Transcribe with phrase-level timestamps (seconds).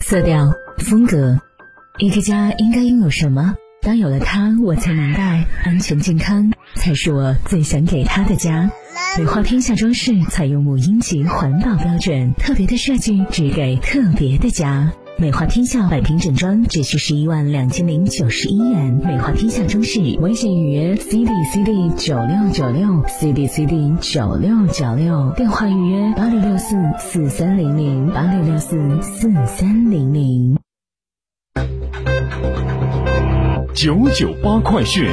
[0.00, 1.40] 色调、风格，
[1.98, 3.54] 一个家应该拥有什么？
[3.82, 8.70] 当有了它，我才明白，安全健康才是我最想给他的家。
[9.18, 14.92] 美化天下装饰采用母婴级环保标准，特别的设计只给特别的家。
[15.20, 19.00] 美化天下百平整装只需十一万两千零九十一元。
[19.04, 30.56] 美化天下装饰微信预约 C D C D 九六九六 C D C D 九六九六，电话预约八六六四四三零零八六六四四三零零。
[33.74, 35.10] 九九八快讯，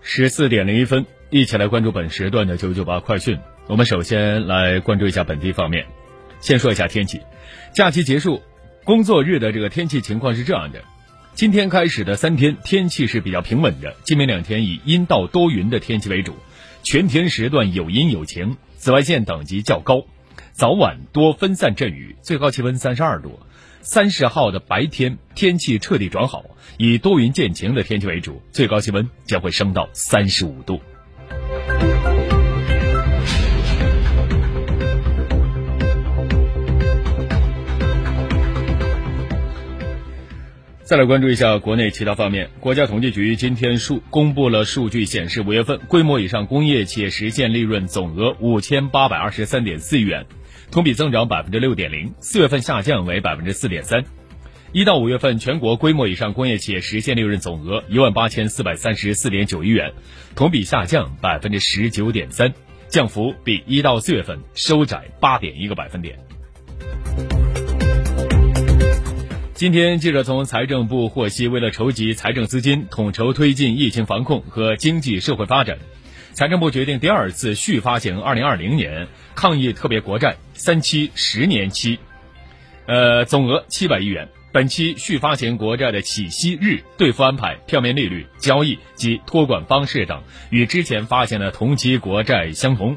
[0.00, 3.38] 十四点零一分，一起来关注本时段的九九八快讯。
[3.66, 5.84] 我们首先来关注一下本地方面，
[6.40, 7.20] 先说一下天气。
[7.74, 8.42] 假期结束，
[8.84, 10.82] 工作日的这个天气情况是这样的：
[11.34, 16.34] 今天开始的三天天气是比较平稳的，今明两天以阴到多云的天气为主，
[16.82, 20.04] 全天时段有阴有晴，紫外线等级较高，
[20.52, 23.38] 早晚多分散阵雨，最高气温三十二度。
[23.82, 26.44] 三十号的白天天气彻底转好，
[26.76, 30.82] 以多云见晴的天气为主，最高气温将会升到三十五度。
[40.90, 50.26] 再来关注一下国内其他方面，国家统计局今天数公布了数据，显示五月份规模以上工业企业实现利润总额五千八百二十三点四亿元。
[50.72, 54.04] 同比增长百分之六点零，四月份下降为百分之四点三。
[54.72, 59.92] 一到五月份，全国规模以上工业企业实现利润总额一万八千四百三十四点九亿元，
[60.34, 62.52] 同比下降百分之十九点三，
[62.88, 66.18] 降幅比一到四月份收窄八点一个百分点。
[69.60, 75.76] 今天，记者从财政部获悉，为了筹集财政资金，统筹推进疫情防控和经济社会发展。
[76.32, 81.98] 财政部决定第二次续发行二零二零年抗疫特别国债三期十年期，
[82.86, 84.30] 呃，总额七百亿元。
[84.50, 92.96] 本期续发行国债的起息日、兑付安排、票面利率、交易及托管方式等与之前发行的同期国债相同。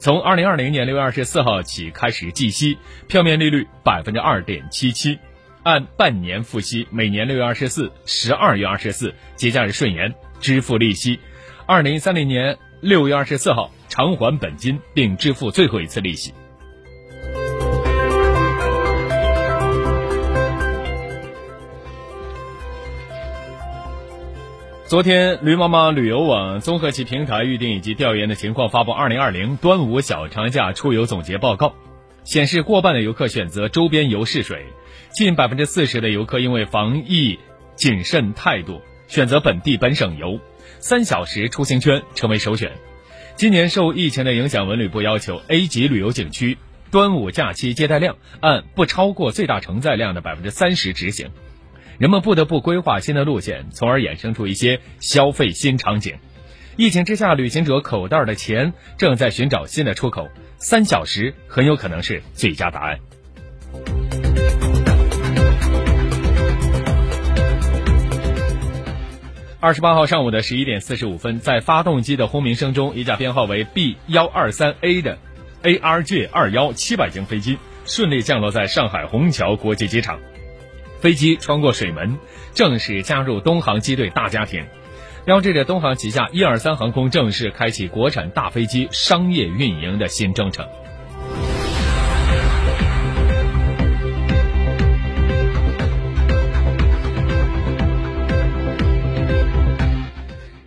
[0.00, 5.20] 从二零二零年六月二十四号起开始计息，票面利率百分之二点七七，
[5.62, 11.20] 按半年付息，每年六月二十四、十二月二十四节假日顺延支付利息。
[11.66, 12.58] 二零三零年。
[12.82, 16.32] 六月二十四号偿还本金并支付最后一次利息。
[24.86, 31.74] 昨天，驴妈妈旅游网综合其平台预订以及调研的情况发布二零二零端午小长假出游总结报告，
[32.30, 34.64] 显示过半的游客选择周边游试水，
[35.12, 37.36] 近百分之四十的游客因为防疫
[37.74, 40.38] 谨慎态度选择本地本省游。
[40.78, 42.70] 三小时出行圈成为首选。
[43.34, 46.56] 今年受疫情的影响，文旅部要求 A 级旅游景区
[46.92, 51.30] 端午假期接待量按不超过最大承载量的百分之三十执行。
[51.98, 56.14] 人们不得不规划新的路线，从而衍生出一些消费新场景。
[56.76, 62.98] 疫情之下，旅行者口袋的钱正在寻找新的出口，三小时很有可能是最佳答案。
[69.62, 75.18] 二十八号上午的十一点四十五分，在发动机的轰鸣声中，一架编号为 B 幺二三 A 的
[75.62, 80.18] ARJ 二幺七百型飞机顺利降落在上海虹桥国际机场。
[81.00, 82.18] 飞机穿过水门，
[82.54, 84.64] 正式加入东航机队大家庭，
[85.30, 90.66] 标志着东航旗下一二三航空正式开启国产大飞机商业运营的新征程。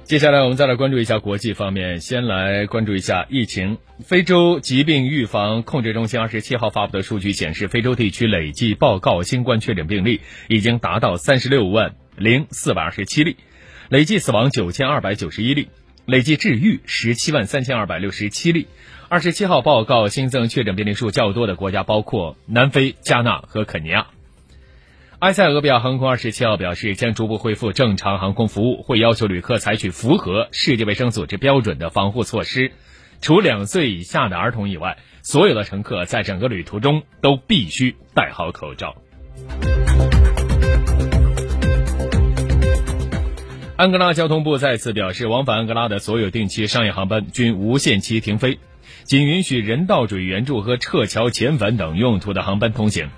[0.05, 3.77] 接下来我们再来关注一下国际方面，先来关注一下疫情。
[4.01, 13.35] 非洲疾病预防控制中心二十七号发布的数据显示，非洲地区累计报告新冠确诊病例已经达到三十六万零四百二十七例，
[13.93, 15.69] 累计死亡九千二百九十一例，
[16.07, 18.65] 累计治愈十七万三千二百六十七例。
[19.07, 24.07] 二十七号报告新增确诊病例数较多的国家包括南非、加纳和肯尼亚。
[25.19, 32.71] 埃塞俄比亚航空二十七号表示，将逐步恢复正常航空服务，会要求旅客采取符合世界卫生组织标准的防护措施。
[33.21, 38.95] 除两岁以下的儿童以外，所有的乘客在整个旅途中都必须戴好口罩。
[43.75, 48.59] 安哥拉交通部再次表示，往返安哥拉的所有定期商业航班均无限期停飞，
[49.03, 53.09] 仅允许人道主义援助和撤侨遣返等用途的航班通行。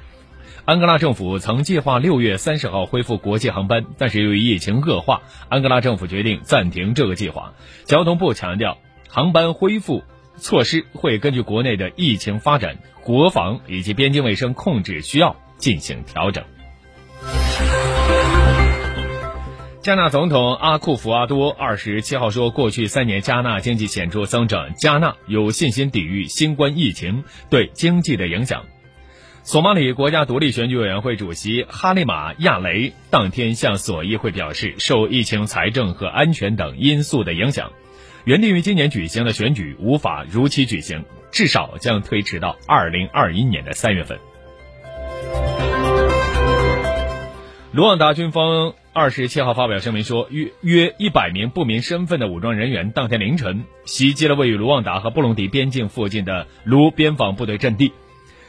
[0.64, 7.54] 安哥拉政府曾计划六月三十号恢复国际航班，但是由于疫情恶化，安哥拉政府决定暂停这个计划。
[7.84, 8.78] 交通部强调，
[9.10, 10.06] 航班恢复
[10.38, 16.46] 措施会根据国内的疫情发展、国防以及边境卫生控制需要进行调整。
[19.86, 28.64] 加纳总统阿库福阿多二十七号说，过去三年加纳经济显著增长，加纳有信心抵御新冠疫情对经济的影响。
[29.44, 37.72] 索马里国家独立选举委员会主席哈利马亚雷当天向索议会表示，受疫情、财政和安全等因素的影响，
[38.24, 44.18] 原定于今年举行的选举无法如期举行，至少将推迟到二零二一年的三月份。
[47.72, 57.92] 卢旺达军方二十七号发表声明说，约约一百名不明身份的武装人员当天凌晨袭击了位于卢旺达和布隆迪边境附近的卢边防部队阵地。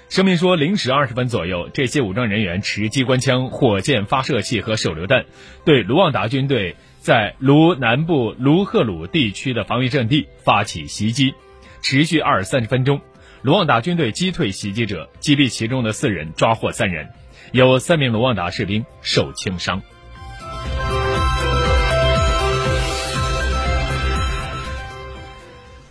[0.08, 5.24] 声明说，零时二十分左右，这些武装人员持机关枪、火箭发射器和手榴弹，
[5.64, 11.34] 对卢旺达军队在卢南部卢赫鲁地区的防御阵地发起袭击，
[11.82, 13.00] 持续二三十分钟。
[13.42, 17.08] 卢旺达军队击退袭击者，击毙其中的四人，抓获三人，
[17.50, 19.82] 有三名卢旺达士兵受轻伤。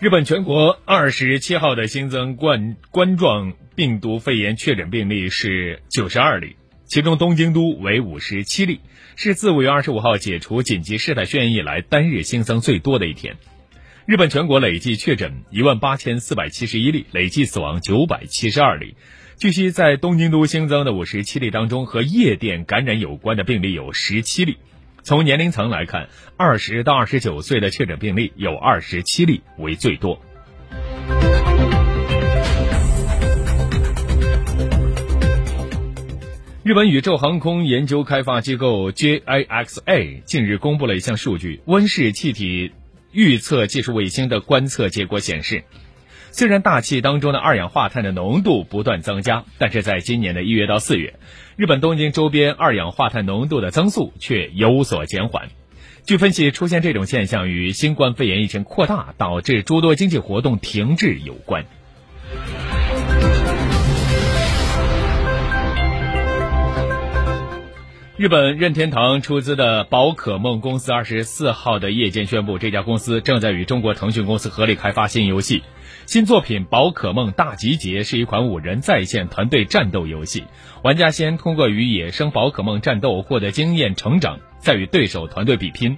[0.01, 8.81] 日本全国二十七号的新增冠冠状病毒肺炎确诊病例是九十二例，其中东京都为五十七例，
[9.15, 13.38] 是自五月二十五号解除紧急事态宣言以来单日新增最多的一天。
[14.06, 18.95] 日本全国累计确诊一万八千四百七十一例，累计死亡九百七十二例。
[19.38, 24.57] 据悉，在东京都新增的五十七例当中，和夜店感染有关的病例有十七例。
[25.06, 30.19] 从年龄层来看，二十到二十九岁的确诊病例有二十七例为最多。
[36.63, 42.72] 日本宇宙航空研究开发机构 JIXA 近日公布了一项数据，温室气体
[43.12, 45.66] 预测技术卫星的观测结果显示，
[46.37, 51.13] 虽然大气当中的二氧化碳的浓度不断增加，但是在今年的一月到四月，
[51.55, 55.47] 日本东京周边二氧化碳浓度的增速却有所减缓。
[56.05, 61.63] 据分析，出现这种现象与新冠肺炎疫情扩大导致诸多经济活动停滞有关。
[68.17, 75.63] 日本任天堂出资的宝可梦公司二十四号的夜间宣布，这家公司正在与中国腾讯公司合力开发新游戏。
[76.06, 80.44] 新作品《宝可梦大集结》是一款五人在线团队战斗游戏，
[80.83, 85.97] 玩家先通过与野生宝可梦战斗获得经验成长，再与对手团队比拼。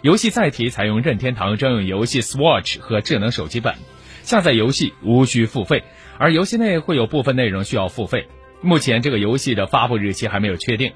[0.00, 3.78] 游戏载体采用任天堂专用游戏 Swatch 和智能手机版，
[4.22, 5.82] 下载游戏无需付费，
[6.18, 8.28] 而游戏内会有部分内容需要付费。
[8.60, 10.92] 目前这个游戏的发布日期还没有确定。